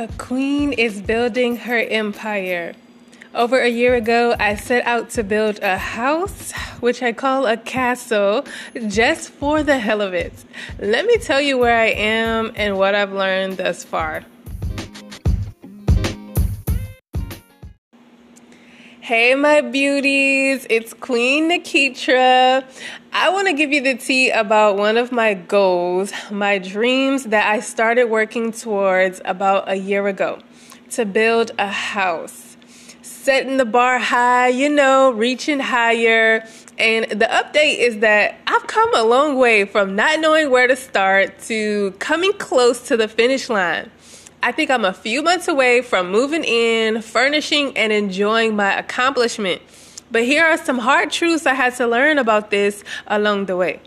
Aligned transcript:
A 0.00 0.08
queen 0.16 0.72
is 0.72 1.02
building 1.02 1.56
her 1.68 1.76
empire. 1.76 2.72
Over 3.34 3.60
a 3.60 3.68
year 3.68 3.94
ago, 3.96 4.34
I 4.40 4.54
set 4.54 4.86
out 4.86 5.10
to 5.10 5.22
build 5.22 5.58
a 5.60 5.76
house, 5.76 6.52
which 6.80 7.02
I 7.02 7.12
call 7.12 7.44
a 7.44 7.58
castle, 7.58 8.46
just 8.88 9.28
for 9.28 9.62
the 9.62 9.78
hell 9.78 10.00
of 10.00 10.14
it. 10.14 10.32
Let 10.78 11.04
me 11.04 11.18
tell 11.18 11.42
you 11.42 11.58
where 11.58 11.78
I 11.78 11.88
am 11.88 12.50
and 12.56 12.78
what 12.78 12.94
I've 12.94 13.12
learned 13.12 13.58
thus 13.58 13.84
far. 13.84 14.24
Hey, 19.10 19.34
my 19.34 19.60
beauties, 19.60 20.68
it's 20.70 20.94
Queen 20.94 21.50
Nikitra. 21.50 22.64
I 23.12 23.30
want 23.30 23.48
to 23.48 23.52
give 23.52 23.72
you 23.72 23.82
the 23.82 23.96
tea 23.96 24.30
about 24.30 24.76
one 24.76 24.96
of 24.96 25.10
my 25.10 25.34
goals, 25.34 26.12
my 26.30 26.58
dreams 26.58 27.24
that 27.24 27.48
I 27.48 27.58
started 27.58 28.04
working 28.04 28.52
towards 28.52 29.20
about 29.24 29.68
a 29.68 29.74
year 29.74 30.06
ago 30.06 30.38
to 30.90 31.04
build 31.04 31.50
a 31.58 31.66
house. 31.66 32.56
Setting 33.02 33.56
the 33.56 33.64
bar 33.64 33.98
high, 33.98 34.46
you 34.46 34.68
know, 34.68 35.10
reaching 35.10 35.58
higher. 35.58 36.46
And 36.78 37.10
the 37.10 37.26
update 37.26 37.78
is 37.78 37.98
that 37.98 38.38
I've 38.46 38.68
come 38.68 38.94
a 38.94 39.02
long 39.02 39.38
way 39.38 39.64
from 39.64 39.96
not 39.96 40.20
knowing 40.20 40.50
where 40.50 40.68
to 40.68 40.76
start 40.76 41.36
to 41.48 41.90
coming 41.98 42.32
close 42.34 42.86
to 42.86 42.96
the 42.96 43.08
finish 43.08 43.48
line. 43.48 43.90
I 44.42 44.52
think 44.52 44.70
I'm 44.70 44.86
a 44.86 44.92
few 44.94 45.22
months 45.22 45.48
away 45.48 45.82
from 45.82 46.10
moving 46.10 46.44
in, 46.44 47.02
furnishing, 47.02 47.76
and 47.76 47.92
enjoying 47.92 48.56
my 48.56 48.72
accomplishment. 48.78 49.60
But 50.10 50.24
here 50.24 50.44
are 50.44 50.56
some 50.56 50.78
hard 50.78 51.10
truths 51.10 51.44
I 51.44 51.52
had 51.52 51.74
to 51.76 51.86
learn 51.86 52.16
about 52.16 52.50
this 52.50 52.82
along 53.06 53.46
the 53.46 53.56
way. 53.56 53.80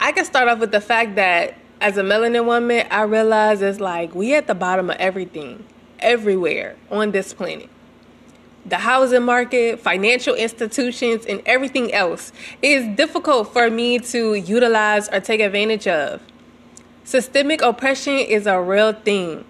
I 0.00 0.10
can 0.10 0.24
start 0.24 0.48
off 0.48 0.58
with 0.58 0.72
the 0.72 0.80
fact 0.80 1.14
that 1.14 1.56
as 1.80 1.98
a 1.98 2.02
melanin 2.02 2.46
woman, 2.46 2.84
I 2.90 3.02
realize 3.02 3.62
it's 3.62 3.78
like 3.78 4.12
we 4.12 4.34
at 4.34 4.48
the 4.48 4.56
bottom 4.56 4.90
of 4.90 4.96
everything, 4.96 5.64
everywhere 6.00 6.74
on 6.90 7.12
this 7.12 7.32
planet. 7.32 7.68
The 8.66 8.78
housing 8.78 9.22
market, 9.22 9.78
financial 9.78 10.34
institutions, 10.34 11.24
and 11.26 11.42
everything 11.46 11.94
else 11.94 12.32
is 12.60 12.96
difficult 12.96 13.52
for 13.52 13.70
me 13.70 14.00
to 14.00 14.34
utilize 14.34 15.08
or 15.10 15.20
take 15.20 15.40
advantage 15.40 15.86
of. 15.86 16.20
Systemic 17.08 17.62
oppression 17.62 18.18
is 18.18 18.46
a 18.46 18.60
real 18.60 18.92
thing. 18.92 19.46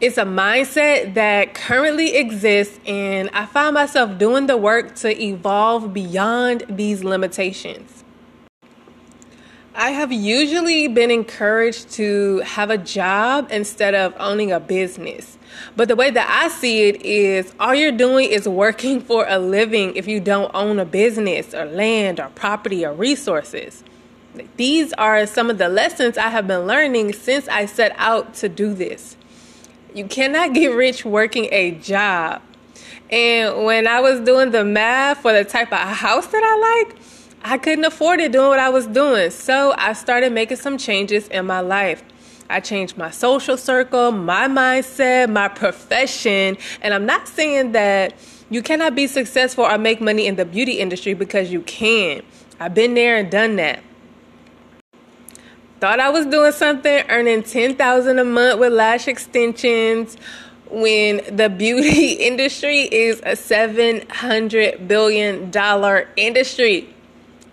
It's 0.00 0.16
a 0.16 0.22
mindset 0.22 1.14
that 1.14 1.54
currently 1.54 2.14
exists, 2.14 2.78
and 2.86 3.28
I 3.30 3.46
find 3.46 3.74
myself 3.74 4.16
doing 4.16 4.46
the 4.46 4.56
work 4.56 4.94
to 4.98 5.20
evolve 5.20 5.92
beyond 5.92 6.62
these 6.68 7.02
limitations. 7.02 8.04
I 9.74 9.90
have 9.90 10.12
usually 10.12 10.86
been 10.86 11.10
encouraged 11.10 11.90
to 11.94 12.38
have 12.44 12.70
a 12.70 12.78
job 12.78 13.48
instead 13.50 13.96
of 13.96 14.14
owning 14.20 14.52
a 14.52 14.60
business. 14.60 15.38
But 15.74 15.88
the 15.88 15.96
way 15.96 16.12
that 16.12 16.30
I 16.30 16.46
see 16.46 16.88
it 16.88 17.02
is 17.02 17.52
all 17.58 17.74
you're 17.74 17.90
doing 17.90 18.30
is 18.30 18.48
working 18.48 19.00
for 19.08 19.26
a 19.28 19.40
living 19.40 19.96
if 19.96 20.06
you 20.06 20.20
don't 20.20 20.52
own 20.54 20.78
a 20.78 20.84
business 20.84 21.54
or 21.54 21.64
land 21.64 22.20
or 22.20 22.28
property 22.28 22.86
or 22.86 22.92
resources. 22.92 23.82
These 24.56 24.92
are 24.94 25.26
some 25.26 25.50
of 25.50 25.58
the 25.58 25.68
lessons 25.68 26.16
I 26.16 26.28
have 26.28 26.46
been 26.46 26.66
learning 26.66 27.12
since 27.12 27.48
I 27.48 27.66
set 27.66 27.92
out 27.96 28.34
to 28.34 28.48
do 28.48 28.72
this. 28.72 29.16
You 29.94 30.06
cannot 30.06 30.54
get 30.54 30.68
rich 30.68 31.04
working 31.04 31.48
a 31.52 31.72
job. 31.72 32.40
And 33.10 33.64
when 33.64 33.86
I 33.86 34.00
was 34.00 34.20
doing 34.20 34.50
the 34.50 34.64
math 34.64 35.18
for 35.18 35.32
the 35.34 35.44
type 35.44 35.70
of 35.70 35.78
house 35.78 36.26
that 36.28 36.42
I 36.42 36.86
like, 36.86 36.96
I 37.44 37.58
couldn't 37.58 37.84
afford 37.84 38.20
it 38.20 38.32
doing 38.32 38.48
what 38.48 38.58
I 38.58 38.70
was 38.70 38.86
doing. 38.86 39.30
So 39.30 39.74
I 39.76 39.92
started 39.92 40.32
making 40.32 40.56
some 40.56 40.78
changes 40.78 41.28
in 41.28 41.44
my 41.44 41.60
life. 41.60 42.02
I 42.48 42.60
changed 42.60 42.96
my 42.96 43.10
social 43.10 43.56
circle, 43.56 44.12
my 44.12 44.46
mindset, 44.46 45.30
my 45.30 45.48
profession. 45.48 46.56
And 46.80 46.94
I'm 46.94 47.04
not 47.04 47.28
saying 47.28 47.72
that 47.72 48.14
you 48.48 48.62
cannot 48.62 48.94
be 48.94 49.06
successful 49.06 49.64
or 49.64 49.76
make 49.76 50.00
money 50.00 50.26
in 50.26 50.36
the 50.36 50.44
beauty 50.44 50.78
industry 50.78 51.12
because 51.12 51.52
you 51.52 51.60
can. 51.62 52.22
I've 52.60 52.74
been 52.74 52.94
there 52.94 53.16
and 53.16 53.30
done 53.30 53.56
that 53.56 53.82
thought 55.82 55.98
I 55.98 56.10
was 56.10 56.26
doing 56.26 56.52
something, 56.52 57.04
earning 57.08 57.42
ten 57.42 57.74
thousand 57.74 58.20
a 58.20 58.24
month 58.24 58.60
with 58.60 58.72
lash 58.72 59.08
extensions, 59.08 60.16
when 60.70 61.22
the 61.36 61.48
beauty 61.48 62.12
industry 62.20 62.82
is 62.82 63.20
a 63.24 63.34
seven 63.34 64.06
hundred 64.08 64.86
billion 64.86 65.50
dollar 65.50 66.08
industry. 66.14 66.94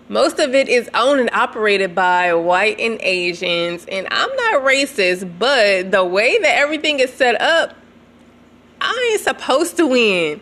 Most 0.10 0.38
of 0.38 0.54
it 0.54 0.70
is 0.70 0.88
owned 0.94 1.22
and 1.22 1.32
operated 1.32 1.96
by 1.96 2.36
white 2.36 2.80
and 2.80 3.02
Asians, 3.02 3.88
and 3.88 4.08
I'm 4.12 4.36
not 4.36 4.62
racist, 4.62 5.40
but 5.40 5.90
the 5.90 6.06
way 6.06 6.38
that 6.38 6.56
everything 6.56 7.00
is 7.00 7.12
set 7.12 7.42
up, 7.42 7.76
I 8.80 9.10
ain't 9.12 9.22
supposed 9.22 9.76
to 9.78 9.88
win. 9.88 10.40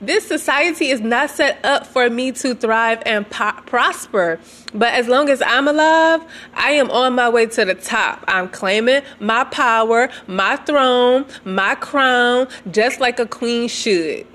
This 0.00 0.26
society 0.26 0.88
is 0.88 1.02
not 1.02 1.28
set 1.28 1.62
up 1.62 1.86
for 1.86 2.08
me 2.08 2.32
to 2.32 2.54
thrive 2.54 3.02
and 3.04 3.28
po- 3.28 3.60
prosper. 3.66 4.40
But 4.72 4.94
as 4.94 5.08
long 5.08 5.28
as 5.28 5.42
I'm 5.42 5.68
alive, 5.68 6.22
I 6.54 6.72
am 6.72 6.90
on 6.90 7.14
my 7.14 7.28
way 7.28 7.44
to 7.46 7.64
the 7.66 7.74
top. 7.74 8.24
I'm 8.26 8.48
claiming 8.48 9.02
my 9.18 9.44
power, 9.44 10.08
my 10.26 10.56
throne, 10.56 11.26
my 11.44 11.74
crown, 11.74 12.48
just 12.70 12.98
like 12.98 13.18
a 13.18 13.26
queen 13.26 13.68
should. 13.68 14.26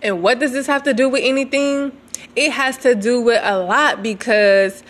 And 0.00 0.22
what 0.22 0.38
does 0.38 0.52
this 0.52 0.66
have 0.68 0.84
to 0.84 0.94
do 0.94 1.10
with 1.10 1.22
anything? 1.22 1.92
it 2.36 2.50
has 2.50 2.76
to 2.78 2.94
do 2.94 3.20
with 3.20 3.40
a 3.44 3.58
lot 3.58 4.02
because 4.02 4.82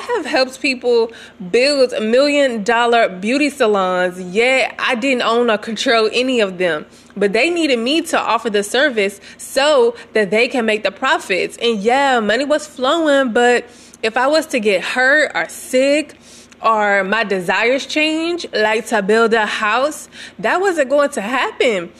have 0.00 0.26
helped 0.26 0.60
people 0.60 1.12
build 1.50 1.92
million 2.00 2.64
dollar 2.64 3.08
beauty 3.08 3.50
salons, 3.50 4.20
yet 4.20 4.74
I 4.78 4.94
didn't 4.94 5.22
own 5.22 5.50
or 5.50 5.58
control 5.58 6.08
any 6.12 6.40
of 6.40 6.58
them. 6.58 6.86
But 7.16 7.32
they 7.32 7.50
needed 7.50 7.78
me 7.78 8.02
to 8.02 8.18
offer 8.18 8.50
the 8.50 8.62
service 8.62 9.20
so 9.38 9.94
that 10.12 10.30
they 10.30 10.48
can 10.48 10.66
make 10.66 10.82
the 10.82 10.92
profits. 10.92 11.56
And 11.58 11.78
yeah, 11.80 12.20
money 12.20 12.44
was 12.44 12.66
flowing, 12.66 13.32
but 13.32 13.64
if 14.02 14.16
I 14.16 14.26
was 14.26 14.46
to 14.48 14.60
get 14.60 14.82
hurt 14.82 15.32
or 15.34 15.48
sick, 15.48 16.16
or 16.62 17.04
my 17.04 17.24
desires 17.24 17.86
change, 17.86 18.46
like 18.52 18.86
to 18.86 19.02
build 19.02 19.32
a 19.32 19.46
house, 19.46 20.08
that 20.38 20.60
wasn't 20.60 20.90
going 20.90 21.10
to 21.10 21.20
happen. 21.20 21.90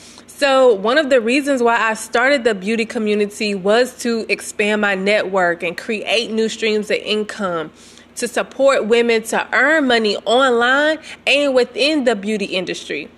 So, 0.40 0.72
one 0.72 0.96
of 0.96 1.10
the 1.10 1.20
reasons 1.20 1.62
why 1.62 1.76
I 1.76 1.92
started 1.92 2.44
the 2.44 2.54
beauty 2.54 2.86
community 2.86 3.54
was 3.54 3.94
to 3.98 4.24
expand 4.30 4.80
my 4.80 4.94
network 4.94 5.62
and 5.62 5.76
create 5.76 6.30
new 6.30 6.48
streams 6.48 6.90
of 6.90 6.96
income 6.96 7.70
to 8.16 8.26
support 8.26 8.86
women 8.86 9.22
to 9.24 9.46
earn 9.52 9.86
money 9.86 10.16
online 10.24 10.98
and 11.26 11.54
within 11.54 12.04
the 12.04 12.16
beauty 12.16 12.46
industry. 12.46 13.10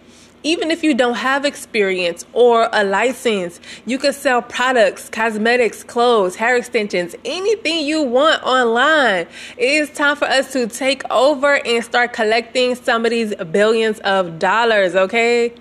Even 0.42 0.72
if 0.72 0.82
you 0.82 0.94
don't 0.94 1.14
have 1.14 1.44
experience 1.44 2.26
or 2.32 2.68
a 2.72 2.82
license, 2.82 3.60
you 3.86 3.98
can 3.98 4.12
sell 4.12 4.42
products, 4.42 5.08
cosmetics, 5.08 5.84
clothes, 5.84 6.34
hair 6.34 6.56
extensions, 6.56 7.14
anything 7.24 7.86
you 7.86 8.02
want 8.02 8.42
online. 8.42 9.28
It 9.56 9.68
is 9.68 9.90
time 9.90 10.16
for 10.16 10.24
us 10.24 10.52
to 10.54 10.66
take 10.66 11.08
over 11.08 11.64
and 11.64 11.84
start 11.84 12.14
collecting 12.14 12.74
some 12.74 13.04
of 13.04 13.12
these 13.12 13.32
billions 13.36 14.00
of 14.00 14.40
dollars, 14.40 14.96
okay? 14.96 15.54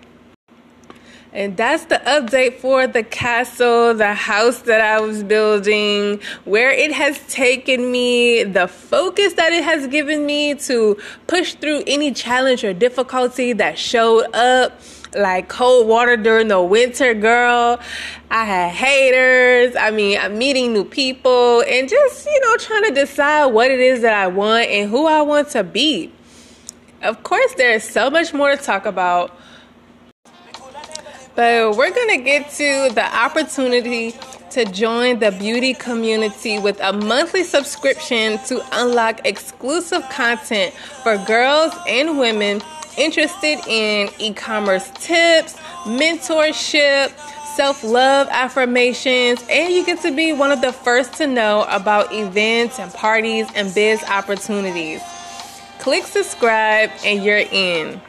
And 1.34 1.56
that's 1.56 1.86
the 1.86 1.96
update 1.96 2.60
for 2.60 2.88
the 2.88 3.04
castle, 3.04 3.94
the 3.94 4.14
house 4.14 4.64
that 4.64 4.82
I 4.82 5.00
was 5.00 5.24
building, 5.24 6.20
where 6.44 6.72
it 6.72 6.92
has 6.92 7.20
taken 7.28 7.90
me, 7.90 8.44
the 8.44 8.68
focus 8.68 9.34
that 9.34 9.54
it 9.54 9.64
has 9.64 9.88
given 9.88 10.26
me 10.26 10.56
to 10.56 10.98
push 11.28 11.54
through 11.54 11.84
any 11.88 12.12
challenge 12.12 12.66
or 12.66 12.74
difficulty 12.74 13.54
that 13.54 13.78
showed 13.78 14.26
up. 14.34 14.80
Like 15.14 15.50
cold 15.50 15.90
water 15.90 16.16
during 16.16 16.48
the 16.48 16.62
winter, 16.62 17.14
girl. 17.14 17.82
I 18.30 18.46
had 18.46 18.72
haters. 18.72 19.76
I 19.76 19.92
mean, 19.92 20.18
I'm 20.18 20.38
meeting 20.38 20.72
new 20.72 20.86
people 20.86 21.64
and 21.68 21.90
just, 21.90 22.26
you 22.26 22.40
know, 22.40 22.56
trying 22.56 22.84
to 22.86 22.92
decide 22.92 23.48
what 23.48 23.72
it 23.72 23.82
is 23.82 24.04
that 24.04 24.14
I 24.14 24.28
want 24.28 24.70
and 24.70 24.90
who 24.90 25.08
I 25.08 25.22
want 25.22 25.50
to 25.50 25.66
be. 25.66 26.14
Of 27.02 27.24
course, 27.24 27.54
there's 27.56 27.84
so 27.84 28.10
much 28.10 28.34
more 28.34 28.56
to 28.56 28.64
talk 28.64 28.86
about 28.86 29.38
but 31.36 31.78
we're 31.78 31.92
going 31.92 32.18
to 32.18 32.24
get 32.24 32.50
to 32.52 32.94
the 32.94 33.06
opportunity 33.16 34.14
to 34.52 34.66
join 34.66 35.20
the 35.20 35.32
beauty 35.32 35.74
community 35.74 36.60
with 36.60 36.80
a 36.82 36.92
monthly 36.92 37.44
subscription 37.44 38.38
to 38.46 38.62
unlock 38.74 39.26
exclusive 39.26 40.04
content 40.10 40.74
for 41.04 41.18
girls 41.26 41.74
and 41.88 42.20
women 42.20 42.62
interested 42.98 43.60
in 43.68 44.10
e 44.20 44.34
commerce 44.34 44.90
tips, 44.96 45.56
mentorship, 45.84 47.12
self 47.56 47.84
love 47.84 48.28
affirmations, 48.30 49.44
and 49.50 49.74
you 49.74 49.86
get 49.86 50.02
to 50.02 50.14
be 50.14 50.34
one 50.34 50.52
of 50.52 50.62
the 50.62 50.74
first 50.74 51.14
to 51.14 51.28
know 51.28 51.66
about 51.70 52.12
events 52.14 52.80
and 52.80 52.92
parties 52.94 53.48
and 53.56 53.74
biz 53.74 54.04
opportunities. 54.04 55.02
Click 55.80 56.06
subscribe, 56.06 56.92
and 57.04 57.24
you're 57.24 57.38
in. 57.38 58.00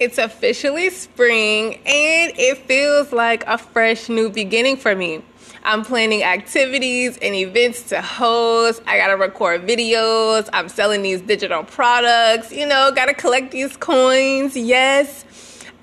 It's 0.00 0.16
officially 0.16 0.90
spring 0.90 1.74
and 1.84 2.32
it 2.36 2.58
feels 2.58 3.12
like 3.12 3.44
a 3.48 3.58
fresh 3.58 4.08
new 4.08 4.30
beginning 4.30 4.76
for 4.76 4.94
me. 4.94 5.22
I'm 5.64 5.84
planning 5.84 6.22
activities 6.22 7.18
and 7.20 7.34
events 7.34 7.82
to 7.88 8.00
host. 8.00 8.80
I 8.86 8.96
gotta 8.96 9.16
record 9.16 9.66
videos. 9.66 10.48
I'm 10.52 10.68
selling 10.68 11.02
these 11.02 11.20
digital 11.20 11.64
products. 11.64 12.52
You 12.52 12.66
know, 12.66 12.92
gotta 12.94 13.12
collect 13.12 13.50
these 13.50 13.76
coins. 13.76 14.56
Yes. 14.56 15.24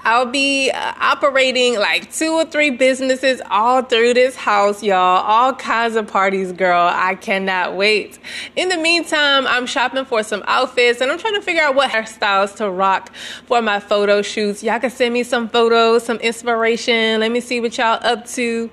I'll 0.05 0.27
be 0.27 0.69
uh, 0.69 0.93
operating 0.99 1.79
like 1.79 2.13
two 2.13 2.33
or 2.33 2.45
three 2.45 2.69
businesses 2.69 3.41
all 3.49 3.81
through 3.81 4.13
this 4.13 4.35
house, 4.35 4.83
y'all. 4.83 5.23
All 5.25 5.53
kinds 5.53 5.95
of 5.95 6.05
parties, 6.05 6.51
girl. 6.51 6.91
I 6.93 7.15
cannot 7.15 7.75
wait. 7.75 8.19
In 8.55 8.69
the 8.69 8.77
meantime, 8.77 9.47
I'm 9.47 9.65
shopping 9.65 10.05
for 10.05 10.21
some 10.21 10.43
outfits 10.45 11.01
and 11.01 11.11
I'm 11.11 11.17
trying 11.17 11.33
to 11.33 11.41
figure 11.41 11.63
out 11.63 11.73
what 11.73 11.89
hairstyles 11.89 12.55
to 12.57 12.69
rock 12.69 13.11
for 13.47 13.63
my 13.63 13.79
photo 13.79 14.21
shoots. 14.21 14.61
Y'all 14.61 14.79
can 14.79 14.91
send 14.91 15.11
me 15.11 15.23
some 15.23 15.49
photos, 15.49 16.05
some 16.05 16.17
inspiration. 16.17 17.19
Let 17.21 17.31
me 17.31 17.39
see 17.39 17.59
what 17.59 17.75
y'all 17.75 17.97
up 18.03 18.27
to. 18.27 18.69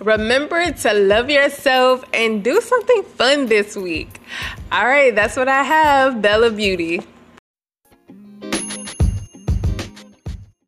Remember 0.00 0.70
to 0.70 0.94
love 0.94 1.28
yourself 1.28 2.04
and 2.14 2.44
do 2.44 2.60
something 2.60 3.02
fun 3.02 3.46
this 3.46 3.76
week. 3.76 4.20
All 4.70 4.84
right, 4.84 5.14
that's 5.14 5.34
what 5.34 5.48
I 5.48 5.62
have. 5.62 6.20
Bella 6.20 6.50
Beauty. 6.50 7.00